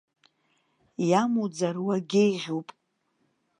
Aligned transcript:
Иамуӡар, 1.09 1.75
уагьеиӷьуп! 1.85 2.67